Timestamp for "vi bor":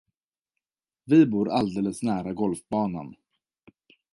1.03-1.47